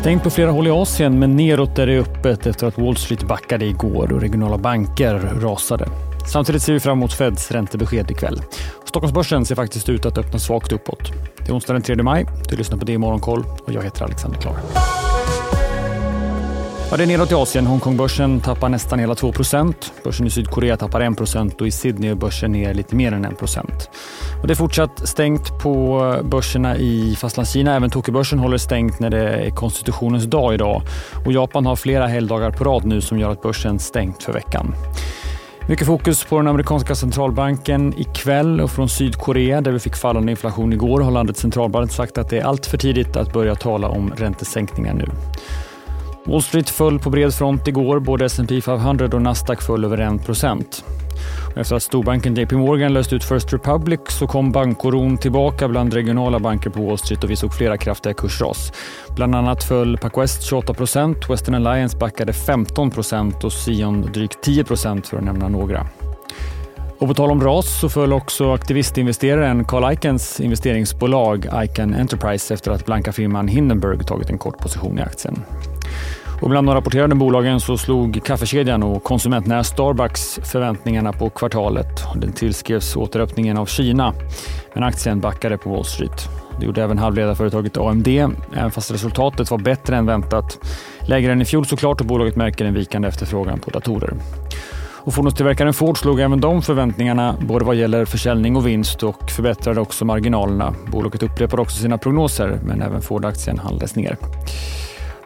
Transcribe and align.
Stängt 0.00 0.22
på 0.22 0.30
flera 0.30 0.50
håll 0.50 0.66
i 0.66 0.70
Asien, 0.70 1.18
men 1.18 1.36
neråt 1.36 1.78
är 1.78 1.86
det 1.86 1.98
öppet 1.98 2.46
efter 2.46 2.66
att 2.66 2.78
Wall 2.78 2.96
Street 2.96 3.22
backade 3.22 3.64
igår 3.64 4.12
och 4.12 4.20
regionala 4.20 4.58
banker 4.58 5.14
rasade. 5.14 5.88
Samtidigt 6.32 6.62
ser 6.62 6.72
vi 6.72 6.80
fram 6.80 6.98
emot 6.98 7.12
Feds 7.12 7.50
räntebesked 7.50 8.10
ikväll. 8.10 8.42
Stockholmsbörsen 8.84 9.44
ser 9.44 9.54
faktiskt 9.54 9.88
ut 9.88 10.06
att 10.06 10.18
öppna 10.18 10.38
svagt 10.38 10.72
uppåt. 10.72 11.12
Det 11.38 11.48
är 11.48 11.54
onsdag 11.54 11.72
den 11.72 11.82
3 11.82 11.96
maj. 11.96 12.26
Du 12.48 12.56
lyssnar 12.56 12.78
på 12.78 12.84
det 12.84 12.92
i 12.92 12.98
Morgonkoll 12.98 13.44
och 13.66 13.72
jag 13.72 13.82
heter 13.82 14.04
Alexander 14.04 14.40
Klar. 14.40 14.56
Ja, 16.90 16.96
det 16.96 17.02
är 17.02 17.06
nedåt 17.06 17.30
i 17.30 17.34
Asien. 17.34 17.66
Hongkongbörsen 17.66 18.40
tappar 18.40 18.68
nästan 18.68 18.98
hela 18.98 19.14
2% 19.14 19.74
Börsen 20.04 20.26
i 20.26 20.30
Sydkorea 20.30 20.76
tappar 20.76 21.00
1 21.00 21.60
och 21.60 21.66
i 21.66 21.70
Sydney 21.70 22.10
är 22.10 22.14
börsen 22.14 22.52
ner 22.52 22.74
lite 22.74 22.96
mer 22.96 23.12
än 23.12 23.24
1 23.24 23.42
och 24.40 24.46
Det 24.46 24.52
är 24.52 24.54
fortsatt 24.54 25.08
stängt 25.08 25.58
på 25.62 26.04
eh, 26.16 26.28
börserna 26.28 26.76
i 26.76 27.16
Fastlandskina. 27.16 27.76
Även 27.76 27.90
Tokyobörsen 27.90 28.38
håller 28.38 28.58
stängt 28.58 29.00
när 29.00 29.10
det 29.10 29.28
är 29.28 29.50
konstitutionens 29.50 30.24
dag 30.24 30.54
idag. 30.54 30.82
Och 31.26 31.32
Japan 31.32 31.66
har 31.66 31.76
flera 31.76 32.06
helgdagar 32.06 32.50
på 32.50 32.64
rad 32.64 32.84
nu 32.84 33.00
som 33.00 33.18
gör 33.18 33.30
att 33.30 33.42
börsen 33.42 33.78
stängt 33.78 34.22
för 34.22 34.32
veckan. 34.32 34.74
Mycket 35.68 35.86
fokus 35.86 36.24
på 36.24 36.36
den 36.36 36.48
amerikanska 36.48 36.94
centralbanken 36.94 37.94
ikväll 37.96 38.60
och 38.60 38.70
från 38.70 38.88
Sydkorea 38.88 39.60
där 39.60 39.72
vi 39.72 39.78
fick 39.78 39.96
fallande 39.96 40.30
inflation 40.30 40.72
igår 40.72 41.00
har 41.00 41.10
landets 41.10 41.40
centralbank 41.40 41.92
sagt 41.92 42.18
att 42.18 42.30
det 42.30 42.38
är 42.38 42.44
allt 42.44 42.66
för 42.66 42.78
tidigt 42.78 43.16
att 43.16 43.32
börja 43.32 43.54
tala 43.54 43.88
om 43.88 44.12
räntesänkningar 44.16 44.94
nu. 44.94 45.06
Wall 46.24 46.42
Street 46.42 46.70
föll 46.70 46.98
på 46.98 47.10
bred 47.10 47.34
front 47.34 47.68
igår. 47.68 48.00
Både 48.00 48.24
S&P 48.24 48.60
500 48.60 49.06
och 49.12 49.22
Nasdaq 49.22 49.62
föll 49.62 49.84
över 49.84 49.98
1% 49.98 50.82
efter 51.56 51.76
att 51.76 51.82
storbanken 51.82 52.34
JP 52.34 52.56
Morgan 52.56 52.92
löst 52.92 53.12
ut 53.12 53.24
First 53.24 53.52
Republic 53.52 54.00
så 54.08 54.26
kom 54.26 54.52
bankoron 54.52 55.18
tillbaka 55.18 55.68
bland 55.68 55.94
regionala 55.94 56.38
banker 56.38 56.70
på 56.70 56.82
Wall 56.82 56.98
Street 56.98 57.24
och 57.24 57.30
vi 57.30 57.36
såg 57.36 57.54
flera 57.54 57.76
kraftiga 57.76 58.14
kursras. 58.14 58.72
Bland 59.16 59.34
annat 59.34 59.64
föll 59.64 59.98
PacWest 59.98 60.52
28% 60.52 61.28
Western 61.28 61.54
Alliance 61.54 61.98
backade 61.98 62.32
15% 62.32 63.44
och 63.44 63.52
Sion 63.52 64.02
drygt 64.12 64.46
10% 64.46 65.06
för 65.06 65.16
att 65.16 65.24
nämna 65.24 65.48
några. 65.48 65.86
Och 66.98 67.08
på 67.08 67.14
tal 67.14 67.30
om 67.30 67.40
ras 67.40 67.80
så 67.80 67.88
föll 67.88 68.12
också 68.12 68.52
aktivistinvesteraren 68.52 69.64
Carl 69.64 69.92
Icahns 69.92 70.40
investeringsbolag 70.40 71.46
Icahn 71.64 71.94
Enterprise 71.94 72.54
efter 72.54 72.70
att 72.70 72.86
blanka 72.86 73.12
firman 73.12 73.48
Hindenburg 73.48 74.06
tagit 74.06 74.30
en 74.30 74.38
kort 74.38 74.58
position 74.58 74.98
i 74.98 75.02
aktien. 75.02 75.44
Och 76.40 76.50
bland 76.50 76.68
de 76.68 76.74
rapporterade 76.74 77.14
bolagen 77.14 77.60
så 77.60 77.78
slog 77.78 78.24
kaffekedjan 78.24 78.82
och 78.82 79.04
konsumentnära 79.04 79.64
Starbucks 79.64 80.40
förväntningarna 80.42 81.12
på 81.12 81.30
kvartalet. 81.30 82.04
Den 82.14 82.32
tillskrevs 82.32 82.96
återöppningen 82.96 83.58
av 83.58 83.66
Kina, 83.66 84.14
men 84.74 84.82
aktien 84.82 85.20
backade 85.20 85.58
på 85.58 85.70
Wall 85.70 85.84
Street. 85.84 86.28
Det 86.60 86.66
gjorde 86.66 86.82
även 86.82 86.98
halvledarföretaget 86.98 87.76
AMD, 87.76 88.08
även 88.56 88.70
fast 88.70 88.90
resultatet 88.90 89.50
var 89.50 89.58
bättre 89.58 89.96
än 89.96 90.06
väntat. 90.06 90.58
Lägre 91.00 91.32
än 91.32 91.42
i 91.42 91.44
fjol 91.44 91.66
såklart 91.66 92.00
och 92.00 92.06
bolaget 92.06 92.36
märker 92.36 92.64
en 92.64 92.74
vikande 92.74 93.08
efterfrågan 93.08 93.58
på 93.58 93.70
datorer. 93.70 94.14
Och 95.02 95.14
fordonstillverkaren 95.14 95.74
Ford 95.74 95.98
slog 95.98 96.20
även 96.20 96.40
de 96.40 96.62
förväntningarna 96.62 97.36
både 97.40 97.64
vad 97.64 97.76
gäller 97.76 98.04
försäljning 98.04 98.56
och 98.56 98.66
vinst 98.66 99.02
och 99.02 99.30
förbättrade 99.30 99.80
också 99.80 100.04
marginalerna. 100.04 100.74
Bolaget 100.86 101.22
upprepade 101.22 101.62
också 101.62 101.76
sina 101.76 101.98
prognoser 101.98 102.58
men 102.64 102.82
även 102.82 103.02
Ford-aktien 103.02 103.58
handlades 103.58 103.96
ner. 103.96 104.16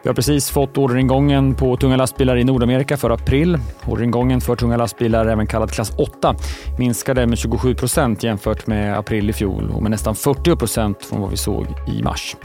Vi 0.05 0.09
har 0.09 0.15
precis 0.15 0.49
fått 0.49 0.77
orderingången 0.77 1.55
på 1.55 1.77
tunga 1.77 1.97
lastbilar 1.97 2.37
i 2.37 2.43
Nordamerika 2.43 2.97
för 2.97 3.09
april. 3.09 3.57
Orderingången 3.85 4.41
för 4.41 4.55
tunga 4.55 4.77
lastbilar, 4.77 5.25
även 5.25 5.47
kallad 5.47 5.71
klass 5.71 5.93
8, 5.97 6.35
minskade 6.79 7.27
med 7.27 7.37
27 7.37 7.75
procent 7.75 8.23
jämfört 8.23 8.67
med 8.67 8.97
april 8.97 9.29
i 9.29 9.33
fjol 9.33 9.71
och 9.71 9.81
med 9.81 9.91
nästan 9.91 10.15
40 10.15 10.55
procent 10.55 11.05
från 11.05 11.21
vad 11.21 11.29
vi 11.31 11.37
såg 11.37 11.67
i 11.87 12.03
mars. 12.03 12.35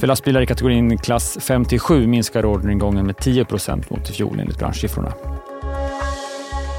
För 0.00 0.06
lastbilar 0.06 0.42
i 0.42 0.46
kategorin 0.46 0.98
klass 0.98 1.38
5 1.40 1.64
till 1.64 1.80
7 1.80 2.06
minskade 2.06 2.46
orderingången 2.46 3.06
med 3.06 3.16
10 3.16 3.44
procent 3.44 3.90
mot 3.90 4.10
i 4.10 4.12
fjol 4.12 4.40
enligt 4.40 4.58
branschsiffrorna. 4.58 5.12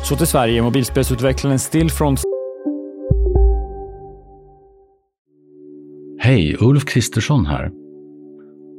Så 0.03 0.15
till 0.15 0.27
Sverige. 0.27 0.61
Mobilspelsutvecklaren 0.61 1.59
Stillfront 1.59 2.21
Hej, 6.19 6.57
Ulf 6.59 6.85
Kristersson 6.85 7.45
här. 7.45 7.71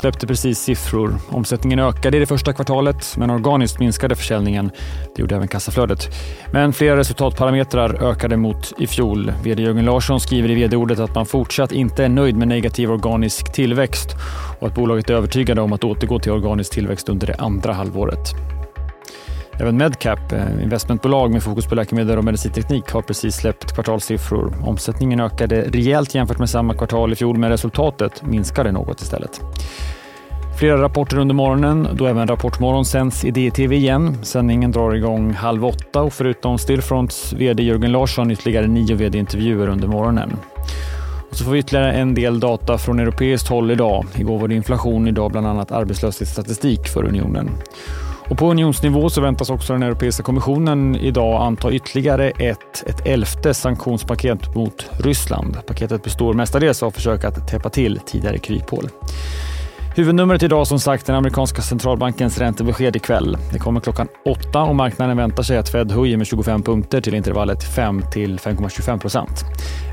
Släppte 0.00 0.26
precis 0.26 0.58
siffror. 0.58 1.14
Omsättningen 1.28 1.78
ökade 1.78 2.16
i 2.16 2.20
det 2.20 2.26
första 2.26 2.52
kvartalet, 2.52 3.14
men 3.16 3.30
organiskt 3.30 3.80
minskade 3.80 4.16
försäljningen. 4.16 4.70
Det 5.16 5.20
gjorde 5.22 5.36
även 5.36 5.48
kassaflödet. 5.48 6.08
Men 6.52 6.72
flera 6.72 6.96
resultatparametrar 6.96 8.02
ökade 8.02 8.36
mot 8.36 8.72
i 8.78 8.86
fjol. 8.86 9.32
VD 9.44 9.62
Jörgen 9.62 9.84
Larsson 9.84 10.20
skriver 10.20 10.50
i 10.50 10.54
vd-ordet 10.54 10.98
att 10.98 11.14
man 11.14 11.26
fortsatt 11.26 11.72
inte 11.72 12.04
är 12.04 12.08
nöjd 12.08 12.36
med 12.36 12.48
negativ 12.48 12.90
organisk 12.90 13.52
tillväxt 13.52 14.16
och 14.60 14.68
att 14.68 14.74
bolaget 14.74 15.10
är 15.10 15.14
övertygade 15.14 15.60
om 15.60 15.72
att 15.72 15.84
återgå 15.84 16.18
till 16.18 16.32
organisk 16.32 16.72
tillväxt 16.72 17.08
under 17.08 17.26
det 17.26 17.34
andra 17.34 17.72
halvåret. 17.72 18.34
Även 19.60 19.76
Medcap, 19.76 20.32
eh, 20.32 20.62
investmentbolag 20.62 21.30
med 21.30 21.42
fokus 21.42 21.66
på 21.66 21.74
läkemedel 21.74 22.18
och 22.18 22.24
medicinteknik, 22.24 22.90
har 22.90 23.02
precis 23.02 23.36
släppt 23.36 23.72
kvartalssiffror. 23.72 24.54
Omsättningen 24.64 25.20
ökade 25.20 25.62
rejält 25.62 26.14
jämfört 26.14 26.38
med 26.38 26.50
samma 26.50 26.74
kvartal 26.74 27.12
i 27.12 27.16
fjol, 27.16 27.38
men 27.38 27.50
resultatet 27.50 28.22
minskade 28.22 28.72
något 28.72 29.00
istället. 29.00 29.40
Flera 30.58 30.82
rapporter 30.82 31.18
under 31.18 31.34
morgonen, 31.34 31.88
då 31.92 32.06
även 32.06 32.26
Rapportmorgon 32.26 32.84
sänds 32.84 33.24
i 33.24 33.30
DTV 33.30 33.76
igen. 33.76 34.16
Sändningen 34.22 34.72
drar 34.72 34.94
igång 34.94 35.32
halv 35.32 35.66
åtta 35.66 36.02
och 36.02 36.12
förutom 36.12 36.58
Stillfronts 36.58 37.32
VD 37.32 37.62
Jörgen 37.62 37.92
Larsson 37.92 38.30
ytterligare 38.30 38.66
nio 38.66 38.94
VD-intervjuer 38.94 39.68
under 39.68 39.88
morgonen. 39.88 40.36
Och 41.30 41.36
så 41.36 41.44
får 41.44 41.52
vi 41.52 41.58
ytterligare 41.58 41.92
en 41.92 42.14
del 42.14 42.40
data 42.40 42.78
från 42.78 43.00
europeiskt 43.00 43.48
håll 43.48 43.70
idag. 43.70 44.06
Igår 44.16 44.38
var 44.38 44.48
det 44.48 44.54
inflation, 44.54 45.08
idag 45.08 45.30
bland 45.30 45.46
annat 45.46 45.72
arbetslöshetsstatistik 45.72 46.88
för 46.88 47.04
unionen. 47.04 47.50
Och 48.30 48.38
på 48.38 48.50
unionsnivå 48.50 49.10
så 49.10 49.20
väntas 49.20 49.50
också 49.50 49.72
den 49.72 49.82
Europeiska 49.82 50.22
kommissionen 50.22 50.96
idag 50.96 51.42
anta 51.42 51.72
ytterligare 51.72 52.30
ett, 52.30 52.84
ett 52.86 53.06
elfte 53.06 53.54
sanktionspaket 53.54 54.54
mot 54.54 54.90
Ryssland. 54.98 55.66
Paketet 55.66 56.02
består 56.02 56.34
mestadels 56.34 56.82
av 56.82 56.90
försök 56.90 57.24
att 57.24 57.48
täppa 57.48 57.70
till 57.70 58.00
tidigare 58.06 58.38
kryphål. 58.38 58.88
Huvudnumret 59.94 60.42
idag 60.42 60.66
som 60.66 60.80
sagt 60.80 61.06
den 61.06 61.16
amerikanska 61.16 61.62
centralbankens 61.62 62.38
räntebesked 62.38 62.96
ikväll. 62.96 63.38
Det 63.52 63.58
kommer 63.58 63.80
klockan 63.80 64.08
åtta 64.24 64.62
och 64.62 64.76
marknaden 64.76 65.16
väntar 65.16 65.42
sig 65.42 65.58
att 65.58 65.68
Fed 65.68 65.92
höjer 65.92 66.16
med 66.16 66.26
25 66.26 66.62
punkter 66.62 67.00
till 67.00 67.14
intervallet 67.14 67.64
5 67.76 68.02
till 68.12 68.38
5,25 68.38 68.98
procent. 68.98 69.44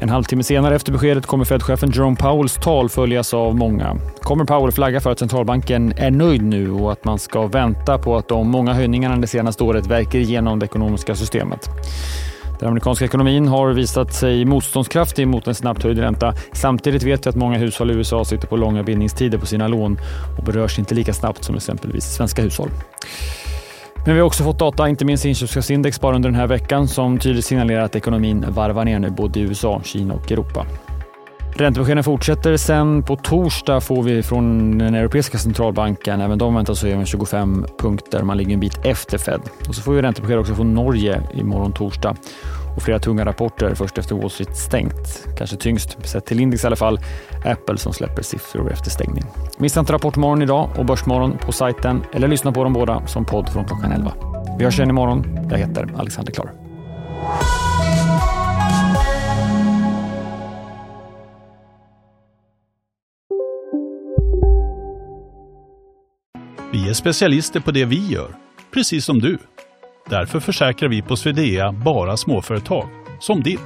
En 0.02 0.10
halvtimme 0.10 0.44
senare 0.44 0.76
efter 0.76 0.92
beskedet 0.92 1.26
kommer 1.26 1.46
Fed-chefen 1.46 1.92
Jerome 1.92 2.16
Powells 2.16 2.56
tal 2.56 2.90
följas 2.90 3.34
av 3.34 3.56
många. 3.56 3.96
Kommer 4.22 4.46
Powell 4.46 4.72
flagga 4.72 5.00
för 5.00 5.12
att 5.12 5.20
centralbanken 5.20 5.94
är 5.98 6.12
nöjd 6.12 6.44
nu 6.44 6.72
och 6.72 6.92
att 6.92 7.06
man 7.06 7.20
ska 7.20 7.48
vänta 7.48 7.98
på 7.98 8.18
att 8.18 8.28
de 8.28 8.50
många 8.50 8.74
höjningarna 8.74 9.18
det 9.18 9.28
senaste 9.28 9.64
året 9.64 9.88
verkar 9.88 10.20
igenom 10.20 10.60
det 10.60 10.66
ekonomiska 10.66 11.16
systemet. 11.16 11.70
Den 12.60 12.70
amerikanska 12.70 13.06
ekonomin 13.06 13.48
har 13.48 13.70
visat 13.70 14.14
sig 14.14 14.46
motståndskraftig 14.46 15.28
mot 15.28 15.48
en 15.48 15.56
snabbt 15.56 15.84
höjd 15.84 16.00
ränta. 16.00 16.34
Samtidigt 16.54 17.04
vet 17.04 17.26
vi 17.26 17.30
att 17.30 17.36
många 17.36 17.58
hushåll 17.58 17.92
i 17.92 17.94
USA 17.94 18.26
sitter 18.26 18.48
på 18.48 18.58
långa 18.58 18.84
bindningstider 18.84 19.38
på 19.38 19.46
sina 19.46 19.68
lån 19.68 20.00
och 20.38 20.44
berörs 20.44 20.80
inte 20.80 20.96
lika 20.96 21.14
snabbt 21.14 21.44
som 21.44 21.56
exempelvis 21.56 22.06
svenska 22.06 22.42
hushåll. 22.42 22.70
Men 24.06 24.16
vi 24.16 24.20
har 24.22 24.28
också 24.28 24.44
fått 24.44 24.60
data, 24.60 24.90
inte 24.90 25.06
minst 25.06 25.26
inköpschefsindex 25.26 26.02
bara 26.02 26.16
under 26.16 26.30
den 26.30 26.40
här 26.40 26.48
veckan, 26.48 26.88
som 26.88 27.20
tydligt 27.20 27.46
signalerar 27.46 27.82
att 27.82 27.96
ekonomin 27.96 28.46
varvar 28.50 28.86
ner 28.86 29.00
nu 29.00 29.10
både 29.10 29.40
i 29.40 29.44
USA, 29.44 29.82
Kina 29.84 30.14
och 30.14 30.32
Europa. 30.32 30.66
Räntebeskeden 31.60 32.04
fortsätter. 32.04 32.58
Sen 32.58 33.04
på 33.04 33.16
torsdag 33.16 33.82
får 33.82 34.04
vi 34.04 34.24
från 34.24 34.78
den 34.78 34.96
europeiska 34.96 35.38
centralbanken, 35.38 36.22
även 36.22 36.38
de 36.38 36.56
väntas 36.56 36.84
höja 36.84 36.98
med 36.98 37.08
25 37.08 37.66
punkter. 37.80 38.24
Man 38.24 38.38
ligger 38.38 38.54
en 38.54 38.60
bit 38.60 38.80
efter 38.86 39.18
Fed. 39.18 39.42
Och 39.68 39.76
så 39.76 39.82
får 39.82 39.94
vi 39.94 40.02
räntebesked 40.02 40.40
också 40.40 40.56
från 40.56 40.74
Norge 40.74 41.22
imorgon 41.34 41.74
torsdag 41.74 42.16
och 42.76 42.82
flera 42.82 43.00
tunga 43.00 43.26
rapporter 43.26 43.76
först 43.76 43.98
efter 43.98 44.16
Wall 44.16 44.30
Street 44.30 44.58
stängt. 44.58 45.28
Kanske 45.38 45.58
tyngst, 45.58 45.98
sett 46.08 46.26
till 46.26 46.40
index 46.40 46.64
i 46.64 46.68
alla 46.68 46.76
fall, 46.76 47.00
Apple 47.46 47.78
som 47.78 47.94
släpper 47.94 48.24
siffror 48.24 48.72
efter 48.72 48.90
stängning. 48.90 49.24
Missa 49.58 49.80
inte 49.80 49.94
Rapportmorgon 49.94 50.42
idag 50.42 50.70
och 50.78 50.86
Börsmorgon 50.86 51.38
på 51.38 51.52
sajten 51.52 52.04
eller 52.14 52.28
lyssna 52.28 52.52
på 52.52 52.64
dem 52.64 52.74
båda 52.74 53.08
som 53.08 53.26
podd 53.26 53.50
från 53.50 53.66
klockan 53.66 53.92
11. 53.92 54.14
Vi 54.58 54.66
hörs 54.66 54.78
igen 54.78 54.90
imorgon. 54.90 55.48
Jag 55.52 55.58
heter 55.58 55.94
Alexander 55.98 56.32
Klar. 56.32 56.67
Vi 66.78 66.90
är 66.90 66.94
specialister 66.94 67.60
på 67.60 67.72
det 67.72 67.86
vi 67.86 68.08
gör, 68.08 68.36
precis 68.74 69.06
som 69.06 69.20
du. 69.20 69.38
Därför 70.10 70.40
försäkrar 70.40 70.90
vi 70.90 71.02
på 71.02 71.16
Swedea 71.16 71.72
bara 71.72 72.18
småföretag, 72.18 72.90
som 73.20 73.44
ditt. 73.44 73.60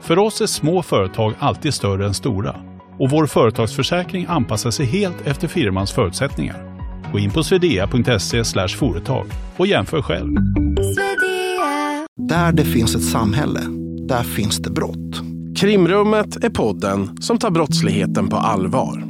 För 0.00 0.18
oss 0.18 0.40
är 0.40 0.46
små 0.46 0.82
företag 0.82 1.34
alltid 1.38 1.74
större 1.74 2.06
än 2.06 2.14
stora 2.14 2.56
och 2.98 3.10
vår 3.10 3.26
företagsförsäkring 3.26 4.26
anpassar 4.28 4.70
sig 4.70 4.86
helt 4.86 5.26
efter 5.26 5.48
firmans 5.48 5.92
förutsättningar. 5.92 6.78
Gå 7.12 7.18
in 7.18 7.30
på 7.30 7.42
swedea.se 7.42 8.44
företag 8.68 9.26
och 9.56 9.66
jämför 9.66 10.02
själv. 10.02 10.34
Där 12.28 12.52
det 12.52 12.64
finns 12.64 12.94
ett 12.94 13.04
samhälle, 13.04 13.60
där 14.08 14.22
finns 14.22 14.58
det 14.58 14.70
brott. 14.70 15.22
Krimrummet 15.56 16.44
är 16.44 16.50
podden 16.50 17.22
som 17.22 17.38
tar 17.38 17.50
brottsligheten 17.50 18.28
på 18.28 18.36
allvar. 18.36 19.09